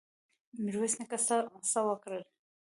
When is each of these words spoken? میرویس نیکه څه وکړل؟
میرویس 0.63 0.93
نیکه 0.99 1.17
څه 1.71 1.79
وکړل؟ 1.87 2.23